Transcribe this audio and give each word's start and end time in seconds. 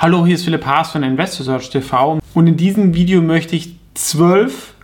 Hallo, 0.00 0.24
hier 0.24 0.36
ist 0.36 0.44
Philipp 0.44 0.64
Haas 0.64 0.92
von 0.92 1.02
InvestorSearch 1.02 1.70
TV 1.70 2.20
und 2.32 2.46
in 2.46 2.56
diesem 2.56 2.94
Video 2.94 3.20
möchte 3.20 3.56
ich 3.56 3.74
zwölf 3.94 4.74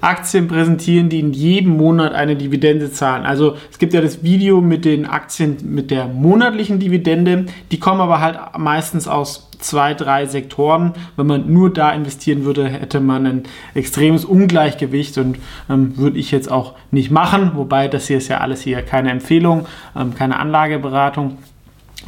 Aktien 0.00 0.46
präsentieren, 0.46 1.08
die 1.08 1.18
in 1.18 1.32
jedem 1.32 1.76
Monat 1.76 2.12
eine 2.12 2.36
Dividende 2.36 2.92
zahlen. 2.92 3.26
Also 3.26 3.56
es 3.72 3.80
gibt 3.80 3.92
ja 3.92 4.00
das 4.00 4.22
Video 4.22 4.60
mit 4.60 4.84
den 4.84 5.04
Aktien 5.04 5.56
mit 5.64 5.90
der 5.90 6.06
monatlichen 6.06 6.78
Dividende, 6.78 7.46
die 7.72 7.80
kommen 7.80 8.00
aber 8.00 8.20
halt 8.20 8.38
meistens 8.56 9.08
aus 9.08 9.50
zwei, 9.58 9.94
drei 9.94 10.26
Sektoren. 10.26 10.92
Wenn 11.16 11.26
man 11.26 11.52
nur 11.52 11.72
da 11.72 11.90
investieren 11.90 12.44
würde, 12.44 12.68
hätte 12.68 13.00
man 13.00 13.26
ein 13.26 13.42
extremes 13.74 14.24
Ungleichgewicht 14.24 15.18
und 15.18 15.38
ähm, 15.68 15.96
würde 15.96 16.20
ich 16.20 16.30
jetzt 16.30 16.52
auch 16.52 16.74
nicht 16.92 17.10
machen. 17.10 17.50
Wobei 17.56 17.88
das 17.88 18.06
hier 18.06 18.18
ist 18.18 18.28
ja 18.28 18.38
alles 18.38 18.60
hier 18.62 18.80
keine 18.82 19.10
Empfehlung, 19.10 19.66
ähm, 19.96 20.14
keine 20.14 20.38
Anlageberatung. 20.38 21.36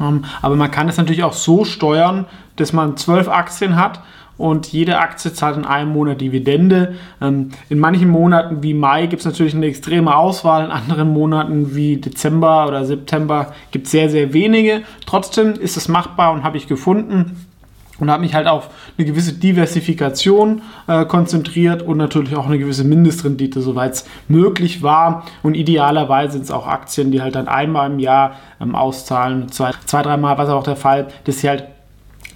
Ähm, 0.01 0.25
aber 0.43 0.57
man 0.57 0.71
kann 0.71 0.89
es 0.89 0.97
natürlich 0.97 1.25
auch 1.25 1.33
so 1.33 1.65
steuern, 1.65 2.27
dass 2.57 2.73
man 2.73 2.97
zwölf 2.97 3.29
Aktien 3.29 3.77
hat 3.77 4.01
und 4.37 4.69
jede 4.69 4.99
Aktie 4.99 5.33
zahlt 5.33 5.57
in 5.57 5.65
einem 5.65 5.91
Monat 5.91 6.21
Dividende. 6.21 6.95
Ähm, 7.21 7.51
in 7.69 7.79
manchen 7.79 8.09
Monaten 8.09 8.63
wie 8.63 8.75
Mai 8.75 9.07
gibt 9.07 9.21
es 9.21 9.27
natürlich 9.27 9.55
eine 9.55 9.67
extreme 9.67 10.17
Auswahl, 10.17 10.65
in 10.65 10.71
anderen 10.71 11.13
Monaten 11.13 11.75
wie 11.75 11.97
Dezember 11.97 12.67
oder 12.67 12.85
September 12.85 13.53
gibt 13.73 13.87
es 13.87 13.93
sehr, 13.93 14.09
sehr 14.09 14.33
wenige. 14.33 14.83
Trotzdem 15.07 15.55
ist 15.55 15.77
es 15.77 15.89
machbar 15.89 16.33
und 16.33 16.45
habe 16.45 16.57
ich 16.57 16.69
gefunden 16.69 17.48
und 18.01 18.11
habe 18.11 18.23
mich 18.23 18.35
halt 18.35 18.47
auf 18.47 18.71
eine 18.97 19.07
gewisse 19.07 19.35
Diversifikation 19.35 20.63
äh, 20.87 21.05
konzentriert 21.05 21.83
und 21.83 21.97
natürlich 21.97 22.37
auch 22.37 22.47
eine 22.47 22.59
gewisse 22.59 22.85
Mindestrendite, 22.85 23.61
soweit 23.61 23.95
es 23.95 24.05
möglich 24.29 24.83
war. 24.83 25.25
Und 25.43 25.55
idealerweise 25.55 26.33
sind 26.33 26.43
es 26.43 26.51
auch 26.51 26.67
Aktien, 26.67 27.11
die 27.11 27.23
halt 27.23 27.35
dann 27.35 27.49
einmal 27.49 27.91
im 27.91 27.99
Jahr 27.99 28.37
ähm, 28.61 28.75
auszahlen, 28.75 29.51
zwei, 29.51 29.73
zwei 29.85 30.03
dreimal, 30.03 30.39
was 30.39 30.49
auch 30.49 30.63
der 30.63 30.77
Fall, 30.77 31.09
dass 31.25 31.41
sie 31.41 31.49
halt 31.49 31.65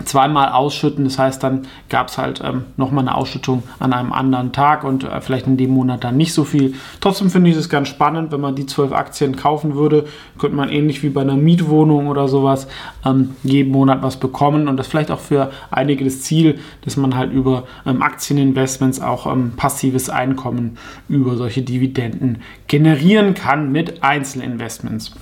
zweimal 0.04 0.50
ausschütten. 0.50 1.04
Das 1.04 1.18
heißt, 1.18 1.42
dann 1.42 1.66
gab 1.88 2.08
es 2.08 2.18
halt 2.18 2.40
ähm, 2.44 2.64
nochmal 2.76 3.06
eine 3.06 3.16
Ausschüttung 3.16 3.62
an 3.78 3.92
einem 3.92 4.12
anderen 4.12 4.52
Tag 4.52 4.84
und 4.84 5.04
äh, 5.04 5.20
vielleicht 5.20 5.46
in 5.46 5.56
dem 5.56 5.70
Monat 5.70 6.04
dann 6.04 6.16
nicht 6.16 6.32
so 6.32 6.44
viel. 6.44 6.74
Trotzdem 7.00 7.30
finde 7.30 7.50
ich 7.50 7.56
es 7.56 7.68
ganz 7.68 7.88
spannend, 7.88 8.32
wenn 8.32 8.40
man 8.40 8.54
die 8.54 8.66
zwölf 8.66 8.92
Aktien 8.92 9.36
kaufen 9.36 9.74
würde, 9.74 10.06
könnte 10.38 10.56
man 10.56 10.68
ähnlich 10.68 11.02
wie 11.02 11.10
bei 11.10 11.22
einer 11.22 11.36
Mietwohnung 11.36 12.08
oder 12.08 12.28
sowas 12.28 12.68
ähm, 13.04 13.30
jeden 13.42 13.72
Monat 13.72 14.02
was 14.02 14.16
bekommen 14.16 14.68
und 14.68 14.76
das 14.76 14.86
vielleicht 14.86 15.10
auch 15.10 15.20
für 15.20 15.50
einige 15.70 16.04
das 16.04 16.22
Ziel, 16.22 16.58
dass 16.84 16.96
man 16.96 17.16
halt 17.16 17.32
über 17.32 17.64
ähm, 17.86 18.02
Aktieninvestments 18.02 19.00
auch 19.00 19.26
ähm, 19.26 19.52
passives 19.56 20.10
Einkommen 20.10 20.78
über 21.08 21.36
solche 21.36 21.62
Dividenden 21.62 22.42
generieren 22.66 23.34
kann 23.34 23.72
mit 23.72 24.02
Einzelinvestments. 24.02 25.12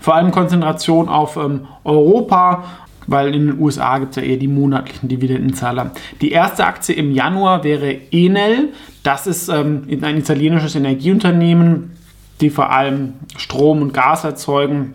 Vor 0.00 0.14
allem 0.14 0.30
Konzentration 0.30 1.08
auf 1.08 1.36
ähm, 1.36 1.66
Europa, 1.84 2.64
weil 3.08 3.34
in 3.34 3.48
den 3.48 3.60
USA 3.60 3.98
gibt 3.98 4.10
es 4.10 4.16
ja 4.16 4.22
eher 4.22 4.36
die 4.36 4.48
monatlichen 4.48 5.08
Dividendenzahler. 5.08 5.90
Die 6.20 6.30
erste 6.30 6.66
Aktie 6.66 6.94
im 6.94 7.10
Januar 7.10 7.64
wäre 7.64 7.96
Enel. 8.12 8.68
Das 9.02 9.26
ist 9.26 9.48
ähm, 9.48 9.88
ein 10.02 10.18
italienisches 10.18 10.76
Energieunternehmen, 10.76 11.96
die 12.40 12.50
vor 12.50 12.70
allem 12.70 13.14
Strom 13.36 13.82
und 13.82 13.92
Gas 13.92 14.24
erzeugen. 14.24 14.94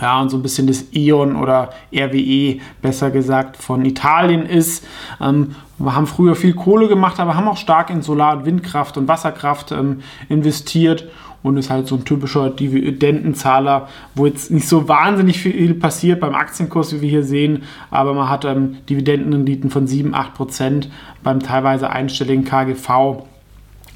Ja, 0.00 0.20
und 0.20 0.30
so 0.30 0.38
ein 0.38 0.42
bisschen 0.42 0.66
das 0.66 0.86
E.ON 0.92 1.36
oder 1.36 1.70
RWE, 1.92 2.60
besser 2.80 3.10
gesagt, 3.10 3.56
von 3.56 3.84
Italien 3.84 4.46
ist. 4.46 4.86
Ähm, 5.20 5.56
wir 5.78 5.94
haben 5.94 6.06
früher 6.06 6.36
viel 6.36 6.54
Kohle 6.54 6.88
gemacht, 6.88 7.18
aber 7.18 7.36
haben 7.36 7.48
auch 7.48 7.56
stark 7.56 7.90
in 7.90 8.00
Solar- 8.00 8.38
und 8.38 8.44
Windkraft 8.46 8.96
und 8.96 9.08
Wasserkraft 9.08 9.72
ähm, 9.72 10.02
investiert 10.28 11.08
und 11.42 11.56
ist 11.56 11.70
halt 11.70 11.86
so 11.86 11.96
ein 11.96 12.04
typischer 12.04 12.50
Dividendenzahler, 12.50 13.88
wo 14.14 14.26
jetzt 14.26 14.50
nicht 14.50 14.68
so 14.68 14.88
wahnsinnig 14.88 15.38
viel 15.38 15.74
passiert 15.74 16.20
beim 16.20 16.34
Aktienkurs, 16.34 16.92
wie 16.94 17.00
wir 17.00 17.08
hier 17.08 17.24
sehen, 17.24 17.62
aber 17.90 18.14
man 18.14 18.28
hat 18.28 18.44
ähm, 18.44 18.78
Dividendenrenditen 18.88 19.70
von 19.70 19.86
7, 19.86 20.14
8 20.14 20.34
Prozent 20.34 20.90
beim 21.22 21.40
teilweise 21.40 21.90
einstelligen 21.90 22.44
KGV. 22.44 23.24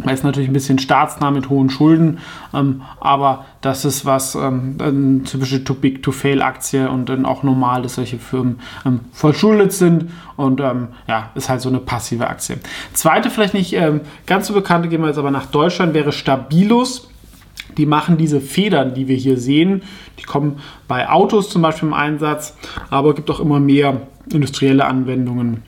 Er 0.02 0.12
ist 0.12 0.24
natürlich 0.24 0.48
ein 0.48 0.54
bisschen 0.54 0.80
staatsnah 0.80 1.30
mit 1.30 1.50
hohen 1.50 1.70
Schulden, 1.70 2.18
ähm, 2.52 2.82
aber 3.00 3.44
das 3.60 3.84
ist 3.84 4.04
was, 4.04 4.34
ähm, 4.34 4.76
eine 4.80 5.22
typische 5.22 5.62
Too-Big-to-Fail-Aktie 5.62 6.90
und 6.90 7.08
dann 7.08 7.24
auch 7.24 7.44
normal, 7.44 7.82
dass 7.82 7.94
solche 7.94 8.18
Firmen 8.18 8.58
ähm, 8.84 9.00
verschuldet 9.12 9.72
sind 9.72 10.10
und 10.36 10.60
ähm, 10.60 10.88
ja, 11.06 11.30
ist 11.36 11.48
halt 11.48 11.60
so 11.60 11.68
eine 11.68 11.78
passive 11.78 12.26
Aktie. 12.26 12.58
Zweite, 12.92 13.30
vielleicht 13.30 13.54
nicht 13.54 13.72
ähm, 13.74 14.00
ganz 14.26 14.48
so 14.48 14.54
bekannte, 14.54 14.88
gehen 14.88 15.00
wir 15.00 15.08
jetzt 15.08 15.18
aber 15.18 15.30
nach 15.30 15.46
Deutschland, 15.46 15.94
wäre 15.94 16.10
Stabilus. 16.10 17.08
Die 17.76 17.86
machen 17.86 18.16
diese 18.16 18.40
Federn, 18.40 18.94
die 18.94 19.08
wir 19.08 19.16
hier 19.16 19.38
sehen. 19.38 19.82
Die 20.18 20.24
kommen 20.24 20.58
bei 20.88 21.08
Autos 21.08 21.50
zum 21.50 21.62
Beispiel 21.62 21.88
im 21.88 21.94
Einsatz, 21.94 22.56
aber 22.90 23.10
es 23.10 23.16
gibt 23.16 23.30
auch 23.30 23.40
immer 23.40 23.60
mehr 23.60 24.02
industrielle 24.32 24.84
Anwendungen. 24.84 25.62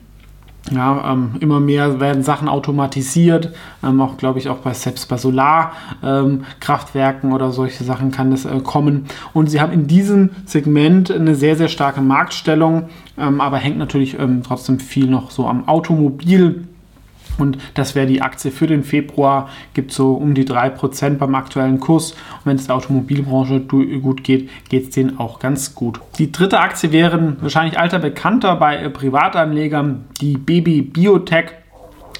Ja, 0.71 1.13
ähm, 1.13 1.35
immer 1.39 1.61
mehr 1.61 2.01
werden 2.01 2.23
Sachen 2.23 2.49
automatisiert, 2.49 3.53
ähm, 3.83 4.01
auch 4.01 4.17
glaube 4.17 4.39
ich 4.39 4.49
auch 4.49 4.57
bei 4.57 4.73
selbst 4.73 5.07
bei 5.07 5.17
Solarkraftwerken 5.17 7.29
ähm, 7.29 7.35
oder 7.35 7.51
solche 7.51 7.85
Sachen 7.85 8.11
kann 8.11 8.31
das 8.31 8.43
äh, 8.43 8.59
kommen. 8.59 9.05
Und 9.33 9.49
sie 9.49 9.61
haben 9.61 9.71
in 9.71 9.87
diesem 9.87 10.31
Segment 10.45 11.09
eine 11.09 11.35
sehr, 11.35 11.55
sehr 11.55 11.69
starke 11.69 12.01
Marktstellung, 12.01 12.89
ähm, 13.17 13.39
aber 13.39 13.55
hängt 13.57 13.77
natürlich 13.77 14.19
ähm, 14.19 14.41
trotzdem 14.45 14.79
viel 14.79 15.07
noch 15.07 15.31
so 15.31 15.47
am 15.47 15.69
Automobil 15.69 16.67
und 17.37 17.57
das 17.73 17.95
wäre 17.95 18.07
die 18.07 18.21
Aktie 18.21 18.51
für 18.51 18.67
den 18.67 18.83
Februar, 18.83 19.49
gibt 19.73 19.91
so 19.91 20.13
um 20.13 20.33
die 20.33 20.45
3% 20.45 21.17
beim 21.17 21.35
aktuellen 21.35 21.79
Kurs. 21.79 22.11
Und 22.11 22.45
wenn 22.45 22.55
es 22.55 22.67
der 22.67 22.75
Automobilbranche 22.75 23.59
gut 23.61 24.23
geht, 24.23 24.49
geht 24.69 24.83
es 24.83 24.89
denen 24.91 25.19
auch 25.19 25.39
ganz 25.39 25.75
gut. 25.75 25.99
Die 26.17 26.31
dritte 26.31 26.59
Aktie 26.59 26.91
wären 26.91 27.37
wahrscheinlich 27.41 27.79
alter 27.79 27.99
Bekannter 27.99 28.55
bei 28.55 28.77
äh, 28.77 28.89
Privatanlegern, 28.89 30.05
die 30.21 30.37
Baby 30.37 30.81
Biotech. 30.81 31.51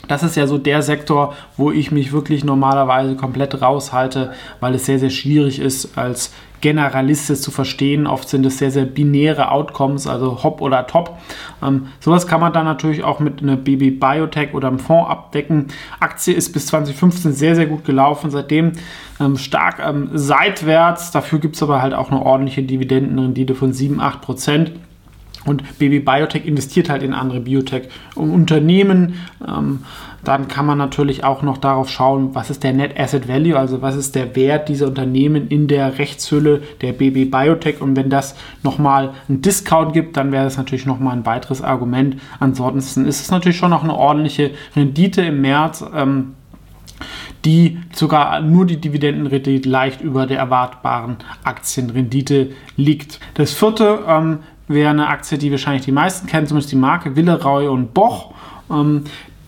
Das 0.08 0.24
ist 0.24 0.38
ja 0.38 0.48
so 0.48 0.58
der 0.58 0.82
Sektor, 0.84 1.36
wo 1.58 1.72
ich 1.72 1.92
mich 1.92 2.14
wirklich 2.14 2.46
normalerweise 2.46 3.16
komplett 3.16 3.62
raushalte, 3.62 4.32
weil 4.62 4.76
es 4.76 4.86
sehr, 4.86 5.00
sehr 5.00 5.10
schwierig 5.10 5.60
ist, 5.60 5.98
als 5.98 6.32
Generalist 6.62 7.42
zu 7.42 7.52
verstehen. 7.52 8.08
Oft 8.08 8.30
sind 8.30 8.46
es 8.46 8.58
sehr, 8.58 8.72
sehr 8.72 8.86
binäre 8.86 9.52
Outcomes, 9.52 10.08
also 10.08 10.44
Hop 10.44 10.62
oder 10.62 10.88
Top. 10.88 11.18
Ähm, 11.64 11.88
sowas 12.00 12.28
kann 12.28 12.42
man 12.42 12.54
dann 12.54 12.66
natürlich 12.66 13.04
auch 13.04 13.20
mit 13.20 13.42
einer 13.42 13.56
BB 13.56 14.00
Biotech 14.00 14.54
oder 14.54 14.68
einem 14.68 14.80
Fonds 14.80 15.10
abdecken. 15.10 15.68
Aktie 16.00 16.34
ist 16.34 16.54
bis 16.54 16.68
2015 16.68 17.34
sehr, 17.34 17.56
sehr 17.56 17.68
gut 17.68 17.86
gelaufen, 17.86 18.32
seitdem 18.32 18.74
ähm, 19.20 19.38
stark 19.38 19.80
ähm, 19.86 20.10
seitwärts. 20.14 21.12
Dafür 21.12 21.40
gibt 21.40 21.56
es 21.56 21.64
aber 21.64 21.82
halt 21.82 21.94
auch 21.94 22.12
eine 22.12 22.22
ordentliche 22.22 22.64
Dividendenrendite 22.64 23.56
von 23.56 23.74
7, 23.74 24.00
8 24.00 24.22
Prozent. 24.22 24.72
Und 25.48 25.80
BB 25.80 26.06
Biotech 26.06 26.46
investiert 26.46 26.90
halt 26.90 27.02
in 27.02 27.14
andere 27.14 27.40
Biotech-Unternehmen. 27.40 29.16
Ähm, 29.48 29.80
dann 30.24 30.50
kann 30.50 30.66
man 30.66 30.78
natürlich 30.78 31.24
auch 31.24 31.42
noch 31.42 31.58
darauf 31.58 31.90
schauen, 31.90 32.36
was 32.36 32.50
ist 32.50 32.64
der 32.64 32.74
Net 32.74 33.00
Asset 33.00 33.30
Value, 33.30 33.58
also 33.58 33.82
was 33.82 33.96
ist 33.96 34.14
der 34.14 34.36
Wert 34.36 34.68
dieser 34.68 34.88
Unternehmen 34.88 35.48
in 35.48 35.70
der 35.70 36.00
Rechtshülle 36.00 36.62
der 36.82 36.92
BB 36.92 37.32
Biotech. 37.32 37.82
Und 37.82 37.96
wenn 37.96 38.10
das 38.10 38.36
nochmal 38.62 39.14
einen 39.30 39.42
Discount 39.42 39.94
gibt, 39.94 40.18
dann 40.18 40.34
wäre 40.34 40.44
das 40.44 40.58
natürlich 40.58 40.86
nochmal 40.86 41.16
ein 41.16 41.26
weiteres 41.26 41.62
Argument. 41.62 42.18
Ansonsten 42.42 43.06
ist 43.06 43.22
es 43.22 43.32
natürlich 43.32 43.58
schon 43.58 43.70
noch 43.70 43.84
eine 43.84 43.96
ordentliche 43.96 44.52
Rendite 44.76 45.22
im 45.22 45.42
März. 45.42 45.84
Ähm, 45.96 46.34
die 47.46 47.78
sogar 47.94 48.42
nur 48.42 48.66
die 48.66 48.82
Dividendenrendite 48.82 49.70
leicht 49.70 50.02
über 50.02 50.26
der 50.26 50.40
erwartbaren 50.40 51.18
Aktienrendite 51.44 52.52
liegt. 52.76 53.20
Das 53.36 53.54
vierte 53.54 54.00
ähm, 54.08 54.40
wäre 54.68 54.90
eine 54.90 55.08
Aktie, 55.08 55.38
die 55.38 55.52
wahrscheinlich 55.52 55.86
die 55.86 55.92
meisten 55.92 56.28
kennen, 56.28 56.48
zumindest 56.48 56.72
die 56.72 56.78
Marke 56.78 57.16
Willeroy 57.16 57.68
und 57.68 57.94
Boch. 57.94 58.34
Ähm, 58.70 59.04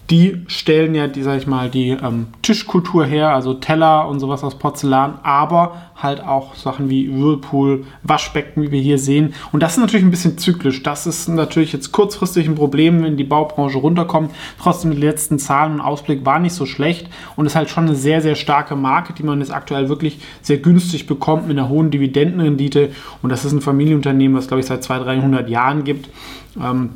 die 0.10 0.42
stellen 0.48 0.96
ja, 0.96 1.08
die, 1.08 1.22
sag 1.22 1.38
ich 1.38 1.46
mal, 1.46 1.70
die 1.70 1.90
ähm, 1.90 2.28
Tischkultur 2.42 3.06
her, 3.06 3.30
also 3.30 3.54
Teller 3.54 4.08
und 4.08 4.20
sowas 4.20 4.44
aus 4.44 4.58
Porzellan, 4.58 5.20
aber 5.22 5.76
halt 6.02 6.22
auch 6.22 6.56
Sachen 6.56 6.90
wie 6.90 7.14
Whirlpool, 7.14 7.86
Waschbecken, 8.02 8.64
wie 8.64 8.72
wir 8.72 8.82
hier 8.82 8.98
sehen. 8.98 9.34
Und 9.52 9.62
das 9.62 9.74
ist 9.74 9.80
natürlich 9.80 10.06
ein 10.06 10.12
bisschen 10.12 10.38
zyklisch. 10.38 10.82
Das 10.82 11.06
ist 11.06 11.28
natürlich 11.28 11.74
jetzt 11.74 11.92
kurzfristig 11.92 12.48
ein 12.48 12.56
Problem, 12.56 13.04
wenn 13.04 13.18
die 13.18 13.24
Baubranche 13.24 13.78
runterkommt. 13.78 14.32
Trotzdem, 14.60 14.92
die 14.92 14.98
letzten 14.98 15.38
Zahlen 15.38 15.74
und 15.74 15.82
Ausblick 15.82 16.26
waren 16.26 16.42
nicht 16.42 16.54
so 16.54 16.66
schlecht 16.66 17.08
und 17.36 17.46
ist 17.46 17.56
halt 17.56 17.70
schon 17.70 17.86
eine 17.86 17.96
sehr, 17.96 18.22
sehr 18.22 18.36
starke 18.36 18.76
Marke, 18.76 19.14
die 19.14 19.24
man 19.24 19.40
jetzt 19.40 19.54
aktuell 19.54 19.90
wirklich 19.90 20.20
sehr 20.42 20.58
günstig 20.58 21.06
bekommt 21.06 21.48
mit 21.48 21.58
einer 21.58 21.70
hohen 21.70 21.92
Dividendenrendite. 21.92 22.90
Und 23.22 23.30
das 23.30 23.46
ist 23.46 23.52
ein 23.52 23.62
Familienunternehmen, 23.62 24.36
was, 24.36 24.48
glaube 24.48 24.62
ich, 24.62 24.66
seit 24.66 24.84
200, 24.84 25.08
300 25.08 25.50
Jahren 25.50 25.84
gibt. 25.84 26.10
Ähm, 26.60 26.92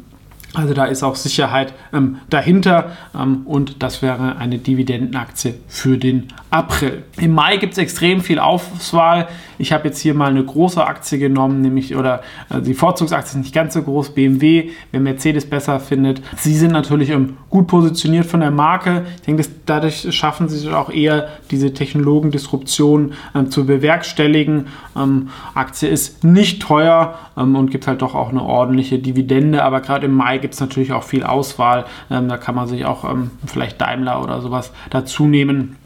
also 0.53 0.73
da 0.75 0.85
ist 0.85 1.01
auch 1.01 1.15
Sicherheit 1.15 1.73
ähm, 1.93 2.17
dahinter 2.29 2.91
ähm, 3.15 3.41
und 3.45 3.81
das 3.81 4.03
wäre 4.03 4.37
eine 4.37 4.59
Dividendenaktie 4.59 5.55
für 5.67 5.97
den 5.97 6.27
April. 6.51 7.03
Im 7.17 7.33
Mai 7.33 7.57
gibt 7.57 7.73
es 7.73 7.79
extrem 7.79 8.21
viel 8.21 8.37
Auswahl. 8.37 9.27
Ich 9.57 9.73
habe 9.73 9.87
jetzt 9.87 9.99
hier 9.99 10.13
mal 10.13 10.29
eine 10.29 10.43
große 10.43 10.85
Aktie 10.85 11.17
genommen, 11.17 11.61
nämlich 11.61 11.95
oder 11.95 12.21
äh, 12.49 12.61
die 12.61 12.75
Vorzugsaktie 12.75 13.31
ist 13.31 13.43
nicht 13.43 13.55
ganz 13.55 13.73
so 13.73 13.81
groß, 13.81 14.11
BMW, 14.13 14.69
wer 14.91 14.99
Mercedes 14.99 15.49
besser 15.49 15.79
findet. 15.79 16.21
Sie 16.37 16.55
sind 16.55 16.71
natürlich 16.71 17.09
ähm, 17.09 17.37
gut 17.49 17.65
positioniert 17.65 18.27
von 18.27 18.41
der 18.41 18.51
Marke. 18.51 19.05
Ich 19.15 19.21
denke, 19.21 19.41
dass 19.41 19.51
dadurch 19.65 20.15
schaffen 20.15 20.49
sie 20.49 20.69
auch 20.69 20.91
eher, 20.91 21.29
diese 21.49 21.73
Technologendisruption 21.73 23.13
ähm, 23.33 23.49
zu 23.49 23.65
bewerkstelligen. 23.65 24.67
Ähm, 24.95 25.29
Aktie 25.55 25.89
ist 25.89 26.23
nicht 26.23 26.61
teuer, 26.61 27.17
ähm, 27.37 27.55
und 27.55 27.71
gibt 27.71 27.87
halt 27.87 28.01
doch 28.01 28.15
auch 28.15 28.29
eine 28.29 28.41
ordentliche 28.41 28.99
Dividende. 28.99 29.63
Aber 29.63 29.81
gerade 29.81 30.05
im 30.05 30.13
Mai 30.13 30.37
gibt 30.37 30.53
es 30.53 30.59
natürlich 30.59 30.91
auch 30.93 31.03
viel 31.03 31.23
Auswahl. 31.23 31.85
Ähm, 32.09 32.27
da 32.27 32.37
kann 32.37 32.55
man 32.55 32.67
sich 32.67 32.85
auch 32.85 33.09
ähm, 33.09 33.31
vielleicht 33.45 33.81
Daimler 33.81 34.23
oder 34.23 34.41
sowas 34.41 34.71
dazu 34.89 35.25
nehmen. 35.25 35.77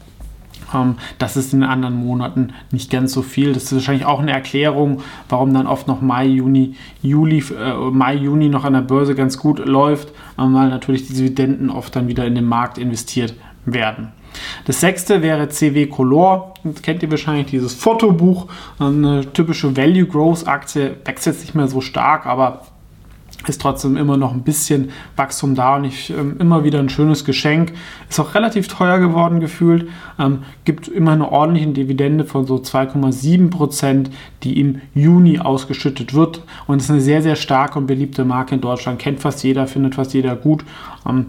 Ähm, 0.74 0.96
das 1.18 1.36
ist 1.36 1.52
in 1.52 1.60
den 1.60 1.68
anderen 1.68 1.96
Monaten 1.96 2.52
nicht 2.70 2.90
ganz 2.90 3.12
so 3.12 3.22
viel. 3.22 3.52
Das 3.52 3.64
ist 3.64 3.72
wahrscheinlich 3.72 4.06
auch 4.06 4.20
eine 4.20 4.32
Erklärung, 4.32 5.02
warum 5.28 5.52
dann 5.54 5.66
oft 5.66 5.88
noch 5.88 6.00
Mai, 6.00 6.26
Juni, 6.26 6.74
Juli, 7.02 7.38
äh, 7.38 7.74
Mai, 7.90 8.14
Juni 8.14 8.48
noch 8.48 8.64
an 8.64 8.74
der 8.74 8.82
Börse 8.82 9.14
ganz 9.14 9.38
gut 9.38 9.64
läuft, 9.64 10.12
ähm, 10.38 10.54
weil 10.54 10.68
natürlich 10.68 11.06
die 11.06 11.14
Dividenden 11.14 11.70
oft 11.70 11.94
dann 11.96 12.08
wieder 12.08 12.26
in 12.26 12.34
den 12.34 12.46
Markt 12.46 12.78
investiert 12.78 13.34
werden. 13.64 14.12
Das 14.64 14.80
sechste 14.80 15.22
wäre 15.22 15.48
CW 15.48 15.86
Color. 15.86 16.54
Das 16.64 16.82
kennt 16.82 17.02
ihr 17.02 17.10
wahrscheinlich 17.10 17.46
dieses 17.46 17.74
Fotobuch. 17.74 18.46
Eine 18.78 19.32
typische 19.32 19.76
Value 19.76 20.06
Growth 20.06 20.46
Aktie 20.46 20.96
wechselt 21.04 21.40
nicht 21.40 21.54
mehr 21.54 21.68
so 21.68 21.80
stark, 21.80 22.26
aber 22.26 22.62
ist 23.46 23.60
trotzdem 23.60 23.96
immer 23.96 24.16
noch 24.16 24.32
ein 24.32 24.42
bisschen 24.42 24.90
Wachstum 25.16 25.54
da 25.54 25.76
und 25.76 25.84
ich 25.84 26.10
ähm, 26.10 26.36
immer 26.40 26.64
wieder 26.64 26.80
ein 26.80 26.88
schönes 26.88 27.24
Geschenk. 27.24 27.72
Ist 28.10 28.18
auch 28.18 28.34
relativ 28.34 28.66
teuer 28.66 28.98
geworden 28.98 29.38
gefühlt. 29.38 29.88
Ähm, 30.18 30.40
gibt 30.64 30.88
immer 30.88 31.12
eine 31.12 31.30
ordentliche 31.30 31.68
Dividende 31.68 32.24
von 32.24 32.46
so 32.46 32.56
2,7 32.56 33.50
Prozent, 33.50 34.10
die 34.42 34.60
im 34.60 34.80
Juni 34.92 35.38
ausgeschüttet 35.38 36.14
wird 36.14 36.42
und 36.66 36.80
ist 36.80 36.90
eine 36.90 37.00
sehr, 37.00 37.22
sehr 37.22 37.36
starke 37.36 37.78
und 37.78 37.86
beliebte 37.86 38.24
Marke 38.24 38.56
in 38.56 38.60
Deutschland. 38.60 38.98
Kennt 38.98 39.20
fast 39.20 39.44
jeder, 39.44 39.68
findet 39.68 39.94
fast 39.94 40.14
jeder 40.14 40.34
gut. 40.34 40.64
Ähm, 41.08 41.26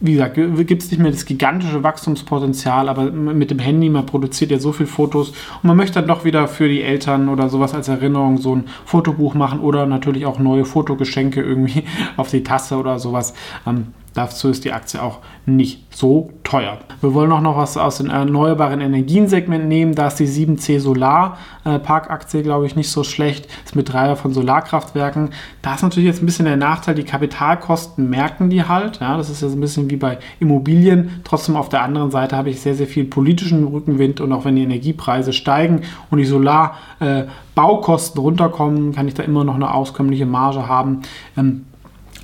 wie 0.00 0.12
gesagt, 0.12 0.34
gibt 0.34 0.82
es 0.82 0.90
nicht 0.90 1.00
mehr 1.00 1.10
das 1.10 1.24
gigantische 1.24 1.82
Wachstumspotenzial, 1.82 2.88
aber 2.88 3.10
mit 3.10 3.50
dem 3.50 3.58
Handy, 3.58 3.88
man 3.88 4.04
produziert 4.04 4.50
ja 4.50 4.58
so 4.58 4.72
viele 4.72 4.88
Fotos 4.88 5.30
und 5.30 5.64
man 5.64 5.76
möchte 5.76 6.00
dann 6.00 6.08
doch 6.08 6.24
wieder 6.24 6.48
für 6.48 6.68
die 6.68 6.82
Eltern 6.82 7.28
oder 7.30 7.48
sowas 7.48 7.72
als 7.74 7.88
Erinnerung 7.88 8.38
so 8.38 8.54
ein 8.54 8.64
Fotobuch 8.84 9.34
machen 9.34 9.60
oder 9.60 9.86
natürlich 9.86 10.26
auch 10.26 10.38
neue 10.38 10.64
Fotogeschenke 10.64 11.45
irgendwie 11.46 11.84
auf 12.16 12.30
die 12.30 12.42
Tasse 12.42 12.76
oder 12.76 12.98
sowas. 12.98 13.34
Ähm, 13.66 13.94
Dazu 14.16 14.48
ist 14.48 14.64
die 14.64 14.72
Aktie 14.72 15.02
auch 15.02 15.18
nicht 15.44 15.94
so 15.94 16.30
teuer. 16.42 16.78
Wir 17.02 17.12
wollen 17.12 17.30
auch 17.32 17.42
noch 17.42 17.58
was 17.58 17.76
aus 17.76 17.98
den 17.98 18.08
erneuerbaren 18.08 18.80
Energien-Segment 18.80 19.66
nehmen. 19.66 19.94
Da 19.94 20.06
ist 20.06 20.18
die 20.18 20.26
7C 20.26 20.80
Solar 20.80 21.36
äh, 21.66 21.78
Parkaktie, 21.78 22.42
glaube 22.42 22.64
ich, 22.64 22.76
nicht 22.76 22.90
so 22.90 23.04
schlecht. 23.04 23.46
Ist 23.66 23.76
mit 23.76 23.84
Betreiber 23.84 24.16
von 24.16 24.32
Solarkraftwerken. 24.32 25.34
Da 25.60 25.74
ist 25.74 25.82
natürlich 25.82 26.06
jetzt 26.06 26.22
ein 26.22 26.26
bisschen 26.26 26.46
der 26.46 26.56
Nachteil, 26.56 26.94
die 26.94 27.04
Kapitalkosten 27.04 28.08
merken 28.08 28.48
die 28.48 28.64
halt. 28.64 29.00
Ja, 29.00 29.18
das 29.18 29.28
ist 29.28 29.40
so 29.40 29.48
ein 29.48 29.60
bisschen 29.60 29.90
wie 29.90 29.96
bei 29.96 30.16
Immobilien. 30.40 31.20
Trotzdem 31.22 31.54
auf 31.54 31.68
der 31.68 31.82
anderen 31.82 32.10
Seite 32.10 32.38
habe 32.38 32.48
ich 32.48 32.62
sehr, 32.62 32.74
sehr 32.74 32.86
viel 32.86 33.04
politischen 33.04 33.64
Rückenwind 33.64 34.22
und 34.22 34.32
auch 34.32 34.46
wenn 34.46 34.56
die 34.56 34.62
Energiepreise 34.62 35.34
steigen 35.34 35.82
und 36.10 36.16
die 36.16 36.24
Solarbaukosten 36.24 38.18
äh, 38.18 38.22
runterkommen, 38.22 38.94
kann 38.94 39.08
ich 39.08 39.14
da 39.14 39.24
immer 39.24 39.44
noch 39.44 39.56
eine 39.56 39.74
auskömmliche 39.74 40.24
Marge 40.24 40.66
haben. 40.66 41.02
Ähm, 41.36 41.66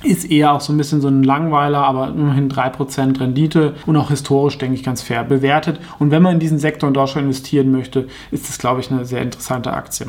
ist 0.03 0.29
eher 0.29 0.53
auch 0.53 0.61
so 0.61 0.73
ein 0.73 0.77
bisschen 0.77 1.01
so 1.01 1.07
ein 1.07 1.23
Langweiler, 1.23 1.79
aber 1.79 2.09
immerhin 2.09 2.49
3% 2.49 3.19
Rendite 3.19 3.75
und 3.85 3.95
auch 3.97 4.09
historisch, 4.09 4.57
denke 4.57 4.75
ich, 4.75 4.83
ganz 4.83 5.01
fair 5.01 5.23
bewertet. 5.23 5.79
Und 5.99 6.11
wenn 6.11 6.21
man 6.21 6.33
in 6.33 6.39
diesen 6.39 6.59
Sektor 6.59 6.87
in 6.87 6.93
Deutschland 6.93 7.25
investieren 7.25 7.71
möchte, 7.71 8.07
ist 8.31 8.49
das, 8.49 8.57
glaube 8.57 8.81
ich, 8.81 8.91
eine 8.91 9.05
sehr 9.05 9.21
interessante 9.21 9.73
Aktie. 9.73 10.07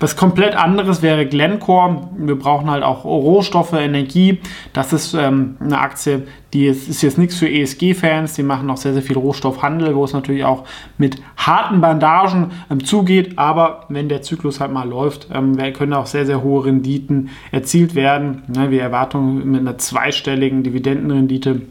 Was 0.00 0.16
komplett 0.16 0.56
anderes 0.56 1.02
wäre 1.02 1.26
Glencore. 1.26 2.08
Wir 2.16 2.38
brauchen 2.38 2.70
halt 2.70 2.82
auch 2.82 3.04
Rohstoffe, 3.04 3.72
Energie. 3.74 4.40
Das 4.72 4.92
ist 4.92 5.14
ähm, 5.14 5.56
eine 5.60 5.78
Aktie, 5.78 6.26
die 6.54 6.66
ist, 6.66 6.88
ist 6.88 7.02
jetzt 7.02 7.18
nichts 7.18 7.36
für 7.36 7.50
ESG-Fans, 7.50 8.34
die 8.34 8.44
machen 8.44 8.70
auch 8.70 8.76
sehr, 8.76 8.92
sehr 8.92 9.02
viel 9.02 9.18
Rohstoffhandel, 9.18 9.96
wo 9.96 10.04
es 10.04 10.12
natürlich 10.12 10.44
auch 10.44 10.64
mit 10.98 11.20
harten 11.36 11.80
Bandagen 11.80 12.52
ähm, 12.70 12.84
zugeht. 12.84 13.38
Aber 13.38 13.86
wenn 13.88 14.08
der 14.08 14.22
Zyklus 14.22 14.60
halt 14.60 14.72
mal 14.72 14.88
läuft, 14.88 15.28
ähm, 15.32 15.56
können 15.74 15.92
auch 15.92 16.06
sehr, 16.06 16.26
sehr 16.26 16.42
hohe 16.44 16.66
Renditen 16.66 17.30
erzielt 17.50 17.96
werden. 17.96 18.44
Ne, 18.46 18.70
wir 18.70 18.80
erwarten 18.80 19.50
mit 19.50 19.60
einer 19.60 19.78
zweistelligen 19.78 20.62
Dividendenrendite 20.62 21.62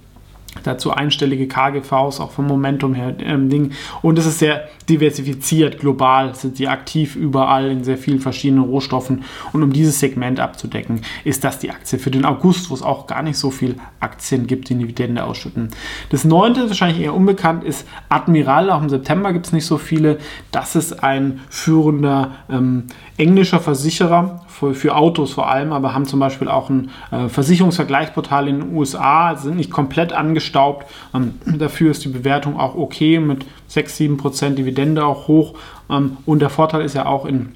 dazu 0.64 0.92
einstellige 0.92 1.48
KGVs, 1.48 2.20
auch 2.20 2.32
vom 2.32 2.48
Momentum 2.48 2.94
her 2.94 3.16
ähm, 3.20 3.50
Ding. 3.50 3.72
Und 4.02 4.20
es 4.20 4.26
ist 4.26 4.40
sehr 4.40 4.68
diversifiziert, 4.90 5.80
global 5.80 6.36
sind 6.36 6.58
sie 6.58 6.68
aktiv 6.68 7.16
überall 7.16 7.70
in 7.72 7.84
sehr 7.84 7.98
vielen 7.98 8.20
verschiedenen 8.20 8.64
Rohstoffen. 8.64 9.24
Und 9.52 9.64
um 9.64 9.74
dieses 9.74 10.00
Segment 10.00 10.40
abzudecken, 10.40 11.02
ist 11.24 11.44
das 11.44 11.60
die 11.60 11.72
Aktie 11.72 12.00
für 12.00 12.12
den 12.12 12.26
August, 12.26 12.70
wo 12.70 12.74
es 12.74 12.82
auch 12.82 13.08
gar 13.08 13.24
nicht 13.24 13.38
so 13.38 13.50
viele 13.50 13.76
Aktien 14.00 14.48
gibt, 14.48 14.70
die 14.70 14.76
Dividende 14.76 15.24
ausschütten. 15.24 15.70
Das 16.10 16.26
neunte, 16.26 16.68
wahrscheinlich 16.68 17.02
eher 17.02 17.14
unbekannt, 17.14 17.64
ist 17.64 17.88
Admiral. 18.10 18.70
Auch 18.70 18.82
im 18.82 18.90
September 18.90 19.34
gibt 19.34 19.48
es 19.48 19.54
nicht 19.54 19.66
so 19.66 19.78
viele. 19.78 20.18
Das 20.52 20.76
ist 20.76 21.04
ein 21.04 21.42
führender 21.50 22.32
ähm, 22.50 22.86
englischer 23.18 23.60
Versicherer 23.60 24.42
für, 24.48 24.74
für, 24.74 24.96
Autos 24.96 25.34
vor 25.34 25.50
allem, 25.50 25.74
aber 25.74 25.94
haben 25.94 26.06
zum 26.06 26.20
Beispiel 26.20 26.48
auch 26.48 26.70
ein 26.70 26.90
äh, 27.12 27.28
Versicherungsvergleichsportal 27.30 28.48
in 28.48 28.60
den 28.60 28.76
USA, 28.76 29.36
sind 29.36 29.58
nicht 29.58 29.72
komplett 29.72 30.14
angestaubt. 30.44 30.88
Ähm, 31.13 31.36
dafür 31.57 31.92
ist 31.92 32.04
die 32.04 32.10
Bewertung 32.10 32.60
auch 32.60 32.75
okay 32.75 33.19
mit 33.19 33.45
6, 33.68 33.98
7 33.98 34.18
Prozent 34.18 34.57
Dividende 34.57 35.06
auch 35.06 35.28
hoch. 35.28 35.56
Ähm, 35.90 36.18
und 36.25 36.40
der 36.40 36.50
Vorteil 36.50 36.81
ist 36.81 36.95
ja 36.95 37.06
auch 37.06 37.25
in 37.25 37.50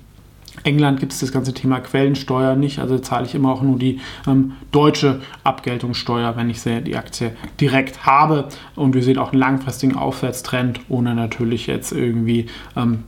England 0.63 0.99
gibt 0.99 1.13
es 1.13 1.19
das 1.19 1.31
ganze 1.31 1.53
Thema 1.53 1.79
Quellensteuer 1.79 2.55
nicht, 2.55 2.79
also 2.79 2.97
zahle 2.97 3.27
ich 3.27 3.35
immer 3.35 3.51
auch 3.51 3.61
nur 3.61 3.77
die 3.77 3.99
ähm, 4.27 4.53
deutsche 4.71 5.21
Abgeltungssteuer, 5.43 6.35
wenn 6.35 6.49
ich 6.49 6.63
die 6.63 6.95
Aktie 6.95 7.33
direkt 7.61 8.07
habe. 8.07 8.47
Und 8.75 8.95
wir 8.95 9.03
sehen 9.03 9.19
auch 9.19 9.33
einen 9.33 9.39
langfristigen 9.39 9.95
Aufwärtstrend, 9.95 10.79
ohne 10.89 11.13
natürlich 11.13 11.67
jetzt 11.67 11.91
irgendwie 11.91 12.47
ähm, 12.75 13.03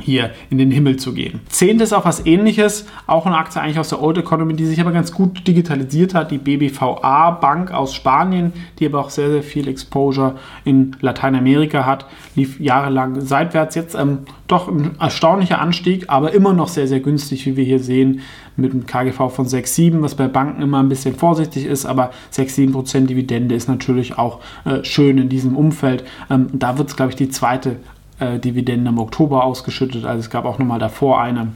hier 0.00 0.30
in 0.50 0.58
den 0.58 0.70
Himmel 0.70 0.96
zu 0.96 1.12
gehen. 1.12 1.40
Zehntes 1.48 1.92
auch 1.92 2.04
was 2.04 2.24
ähnliches, 2.26 2.86
auch 3.06 3.26
eine 3.26 3.36
Aktie 3.36 3.60
eigentlich 3.60 3.78
aus 3.78 3.88
der 3.88 4.02
Old 4.02 4.18
Economy, 4.18 4.54
die 4.54 4.66
sich 4.66 4.80
aber 4.80 4.92
ganz 4.92 5.12
gut 5.12 5.46
digitalisiert 5.46 6.14
hat, 6.14 6.30
die 6.30 6.38
BBVA 6.38 7.30
Bank 7.32 7.72
aus 7.72 7.94
Spanien, 7.94 8.52
die 8.78 8.86
aber 8.86 9.00
auch 9.00 9.10
sehr, 9.10 9.30
sehr 9.30 9.42
viel 9.42 9.68
Exposure 9.68 10.36
in 10.64 10.96
Lateinamerika 11.00 11.86
hat, 11.86 12.06
lief 12.34 12.60
jahrelang 12.60 13.20
seitwärts, 13.20 13.74
jetzt 13.74 13.94
ähm, 13.94 14.20
doch 14.46 14.68
ein 14.68 14.92
erstaunlicher 14.98 15.60
Anstieg, 15.60 16.06
aber 16.08 16.32
immer 16.32 16.52
noch 16.52 16.68
sehr, 16.68 16.88
sehr 16.88 17.00
günstig, 17.00 17.46
wie 17.46 17.56
wir 17.56 17.64
hier 17.64 17.80
sehen, 17.80 18.20
mit 18.56 18.72
einem 18.72 18.86
KGV 18.86 19.30
von 19.30 19.46
6,7, 19.46 20.02
was 20.02 20.16
bei 20.16 20.26
Banken 20.26 20.62
immer 20.62 20.80
ein 20.80 20.88
bisschen 20.88 21.14
vorsichtig 21.14 21.64
ist, 21.64 21.86
aber 21.86 22.10
6-7% 22.32 23.06
Dividende 23.06 23.54
ist 23.54 23.68
natürlich 23.68 24.18
auch 24.18 24.40
äh, 24.64 24.82
schön 24.84 25.18
in 25.18 25.28
diesem 25.28 25.56
Umfeld. 25.56 26.04
Ähm, 26.28 26.48
da 26.52 26.76
wird 26.76 26.88
es, 26.88 26.96
glaube 26.96 27.10
ich, 27.10 27.16
die 27.16 27.28
zweite 27.28 27.76
äh, 28.18 28.38
Dividende 28.38 28.90
im 28.90 28.98
Oktober 28.98 29.44
ausgeschüttet. 29.44 30.04
Also 30.04 30.20
es 30.20 30.30
gab 30.30 30.44
auch 30.44 30.58
nochmal 30.58 30.78
davor 30.78 31.20
eine. 31.20 31.52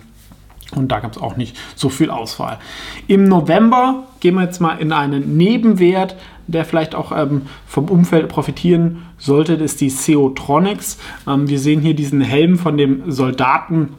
Und 0.75 0.91
da 0.91 1.01
gab 1.01 1.13
es 1.13 1.21
auch 1.21 1.37
nicht 1.37 1.57
so 1.75 1.91
viel 1.91 2.11
Auswahl. 2.11 2.59
Im 3.07 3.25
November 3.25 4.05
gehen 4.21 4.37
wir 4.37 4.43
jetzt 4.43 4.61
mal 4.61 4.77
in 4.77 4.93
einen 4.93 5.37
Nebenwert, 5.37 6.17
der 6.47 6.65
vielleicht 6.65 6.95
auch 6.95 7.13
ähm, 7.13 7.43
vom 7.67 7.87
Umfeld 7.87 8.29
profitieren 8.29 9.03
sollte. 9.19 9.59
Das 9.59 9.73
ist 9.73 9.81
die 9.81 9.91
Seotronics. 9.91 10.99
Ähm, 11.29 11.49
wir 11.49 11.59
sehen 11.59 11.81
hier 11.81 11.95
diesen 11.95 12.21
Helm 12.21 12.59
von 12.59 12.77
dem 12.77 13.11
Soldaten. 13.11 13.91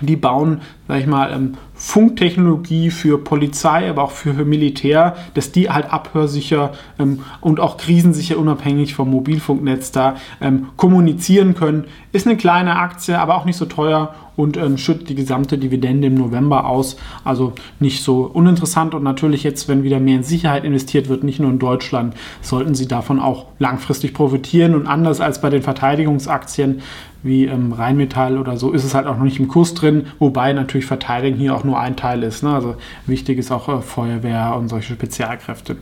Die 0.00 0.16
bauen, 0.16 0.60
sag 0.86 1.00
ich 1.00 1.06
mal, 1.06 1.32
ähm, 1.32 1.54
Funktechnologie 1.74 2.90
für 2.90 3.18
Polizei, 3.18 3.88
aber 3.88 4.04
auch 4.04 4.10
für, 4.10 4.32
Militär, 4.44 5.16
dass 5.34 5.50
die 5.50 5.70
halt 5.70 5.92
abhörsicher 5.92 6.72
ähm, 6.98 7.20
und 7.40 7.58
auch 7.58 7.76
krisensicher 7.78 8.38
unabhängig 8.38 8.94
vom 8.94 9.10
Mobilfunknetz 9.10 9.90
da 9.90 10.16
ähm, 10.40 10.68
kommunizieren 10.76 11.54
können. 11.54 11.84
Ist 12.12 12.26
eine 12.26 12.36
kleine 12.36 12.76
Aktie, 12.76 13.18
aber 13.18 13.36
auch 13.36 13.44
nicht 13.44 13.56
so 13.56 13.64
teuer 13.64 14.14
und 14.36 14.56
ähm, 14.56 14.78
schüttet 14.78 15.08
die 15.08 15.14
gesamte 15.14 15.58
Dividende 15.58 16.08
im 16.08 16.14
November 16.14 16.66
aus. 16.66 16.96
Also 17.24 17.52
nicht 17.80 18.02
so 18.02 18.22
uninteressant 18.22 18.94
und 18.94 19.02
natürlich 19.02 19.42
jetzt, 19.42 19.68
wenn 19.68 19.82
wieder 19.82 20.00
mehr 20.00 20.16
in 20.16 20.22
Sicherheit 20.22 20.64
investiert 20.64 21.08
wird, 21.08 21.24
nicht 21.24 21.40
nur 21.40 21.50
in 21.50 21.58
Deutschland, 21.58 22.14
sollten 22.40 22.74
Sie 22.74 22.88
davon 22.88 23.20
auch 23.20 23.46
langfristig 23.58 24.14
profitieren 24.14 24.74
und 24.74 24.86
anders 24.86 25.20
als 25.20 25.40
bei 25.40 25.50
den 25.50 25.62
Verteidigungsaktien 25.62 26.82
wie 27.24 27.46
ähm, 27.46 27.72
Rheinmetall 27.72 28.38
oder 28.38 28.56
so 28.56 28.70
ist 28.72 28.84
es 28.84 28.94
halt 28.94 29.06
auch 29.06 29.16
noch 29.16 29.24
nicht 29.24 29.40
im 29.40 29.48
Kurs 29.48 29.74
drin, 29.74 30.06
wobei 30.18 30.52
natürlich 30.52 30.73
Verteidigung 30.82 31.38
hier 31.38 31.54
auch 31.54 31.64
nur 31.64 31.78
ein 31.78 31.96
Teil 31.96 32.22
ist. 32.22 32.42
Ne? 32.42 32.54
Also 32.54 32.76
wichtig 33.06 33.38
ist 33.38 33.50
auch 33.50 33.68
äh, 33.68 33.82
Feuerwehr 33.82 34.54
und 34.56 34.68
solche 34.68 34.94
Spezialkräfte. 34.94 35.76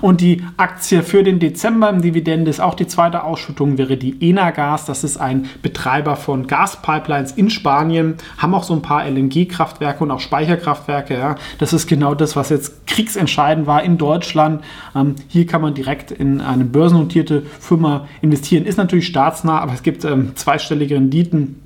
Und 0.00 0.20
die 0.20 0.42
Aktie 0.56 1.02
für 1.02 1.22
den 1.22 1.38
Dezember 1.38 1.88
im 1.90 2.02
Dividende 2.02 2.50
ist 2.50 2.60
auch 2.60 2.74
die 2.74 2.86
zweite 2.86 3.24
Ausschüttung, 3.24 3.78
wäre 3.78 3.96
die 3.96 4.28
Enagas. 4.28 4.84
Das 4.84 5.04
ist 5.04 5.16
ein 5.16 5.46
Betreiber 5.62 6.16
von 6.16 6.46
Gaspipelines 6.46 7.32
in 7.32 7.50
Spanien, 7.50 8.14
haben 8.38 8.54
auch 8.54 8.64
so 8.64 8.74
ein 8.74 8.82
paar 8.82 9.06
LNG-Kraftwerke 9.06 10.02
und 10.04 10.10
auch 10.10 10.20
Speicherkraftwerke. 10.20 11.14
Ja? 11.14 11.36
Das 11.58 11.72
ist 11.72 11.86
genau 11.86 12.14
das, 12.14 12.36
was 12.36 12.50
jetzt 12.50 12.86
kriegsentscheidend 12.86 13.66
war 13.66 13.82
in 13.82 13.98
Deutschland. 13.98 14.62
Ähm, 14.94 15.16
hier 15.28 15.46
kann 15.46 15.62
man 15.62 15.74
direkt 15.74 16.10
in 16.10 16.40
eine 16.40 16.64
börsennotierte 16.64 17.42
Firma 17.42 18.08
investieren. 18.20 18.64
Ist 18.64 18.78
natürlich 18.78 19.06
staatsnah, 19.06 19.60
aber 19.60 19.72
es 19.72 19.82
gibt 19.82 20.04
ähm, 20.04 20.32
zweistellige 20.34 20.96
Renditen 20.96 21.60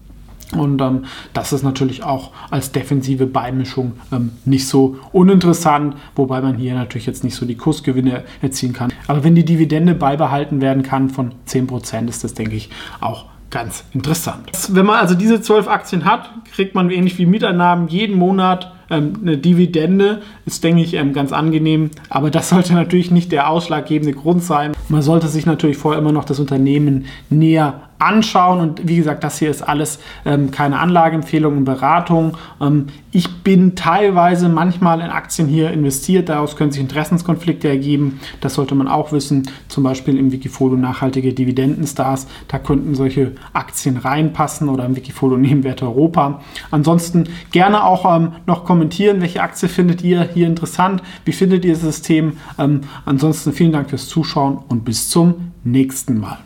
und 0.54 0.80
ähm, 0.80 1.04
das 1.32 1.52
ist 1.52 1.64
natürlich 1.64 2.04
auch 2.04 2.30
als 2.50 2.70
defensive 2.70 3.26
Beimischung 3.26 3.94
ähm, 4.12 4.32
nicht 4.44 4.68
so 4.68 4.96
uninteressant, 5.12 5.96
wobei 6.14 6.40
man 6.40 6.56
hier 6.56 6.74
natürlich 6.74 7.06
jetzt 7.06 7.24
nicht 7.24 7.34
so 7.34 7.46
die 7.46 7.56
Kursgewinne 7.56 8.24
erzielen 8.42 8.72
kann. 8.72 8.92
Aber 9.08 9.24
wenn 9.24 9.34
die 9.34 9.44
Dividende 9.44 9.94
beibehalten 9.94 10.60
werden 10.60 10.82
kann 10.82 11.10
von 11.10 11.32
10%, 11.48 12.08
ist 12.08 12.22
das, 12.22 12.34
denke 12.34 12.54
ich, 12.54 12.70
auch 13.00 13.26
ganz 13.50 13.84
interessant. 13.92 14.50
Wenn 14.70 14.86
man 14.86 14.98
also 14.98 15.14
diese 15.14 15.40
12 15.40 15.68
Aktien 15.68 16.04
hat, 16.04 16.30
kriegt 16.54 16.74
man 16.74 16.90
ähnlich 16.90 17.18
wie 17.18 17.26
Miteinnahmen 17.26 17.88
jeden 17.88 18.16
Monat 18.16 18.72
ähm, 18.90 19.14
eine 19.22 19.38
Dividende 19.38 20.22
ist, 20.44 20.62
denke 20.62 20.82
ich, 20.82 20.94
ähm, 20.94 21.12
ganz 21.12 21.32
angenehm. 21.32 21.90
Aber 22.08 22.30
das 22.30 22.50
sollte 22.50 22.74
natürlich 22.74 23.10
nicht 23.10 23.32
der 23.32 23.48
ausschlaggebende 23.48 24.12
Grund 24.12 24.42
sein. 24.42 24.72
Man 24.88 25.02
sollte 25.02 25.28
sich 25.28 25.46
natürlich 25.46 25.76
vorher 25.76 26.00
immer 26.00 26.12
noch 26.12 26.24
das 26.24 26.38
Unternehmen 26.38 27.06
näher 27.30 27.82
anschauen. 27.98 28.60
Und 28.60 28.88
wie 28.88 28.96
gesagt, 28.96 29.24
das 29.24 29.38
hier 29.38 29.50
ist 29.50 29.62
alles 29.62 29.98
ähm, 30.24 30.50
keine 30.50 30.78
Anlageempfehlung 30.78 31.58
und 31.58 31.64
Beratung. 31.64 32.36
Ähm, 32.60 32.86
ich 33.12 33.42
bin 33.42 33.76
teilweise 33.76 34.48
manchmal 34.48 35.00
in 35.00 35.06
Aktien 35.06 35.48
hier 35.48 35.70
investiert. 35.70 36.28
Daraus 36.28 36.56
können 36.56 36.70
sich 36.70 36.82
Interessenskonflikte 36.82 37.68
ergeben. 37.68 38.20
Das 38.40 38.54
sollte 38.54 38.74
man 38.74 38.88
auch 38.88 39.12
wissen. 39.12 39.48
Zum 39.68 39.84
Beispiel 39.84 40.18
im 40.18 40.32
Wikifolio 40.32 40.76
nachhaltige 40.76 41.32
Dividendenstars. 41.32 42.26
Da 42.48 42.58
könnten 42.58 42.94
solche 42.94 43.32
Aktien 43.52 43.96
reinpassen 43.96 44.68
oder 44.68 44.84
im 44.84 44.96
Wikifolio 44.96 45.38
Nebenwerte 45.38 45.86
Europa. 45.86 46.42
Ansonsten 46.70 47.24
gerne 47.52 47.84
auch 47.84 48.16
ähm, 48.16 48.32
noch 48.46 48.64
kommentieren, 48.64 49.20
welche 49.20 49.42
Aktie 49.42 49.68
findet 49.68 50.02
ihr 50.02 50.28
hier 50.34 50.46
interessant. 50.46 51.02
Wie 51.24 51.32
findet 51.32 51.64
ihr 51.64 51.72
das 51.72 51.82
System? 51.82 52.36
Ähm, 52.58 52.82
ansonsten 53.04 53.52
vielen 53.52 53.72
Dank 53.72 53.90
fürs 53.90 54.08
Zuschauen 54.08 54.58
und 54.68 54.84
bis 54.84 55.08
zum 55.08 55.52
nächsten 55.64 56.20
Mal. 56.20 56.38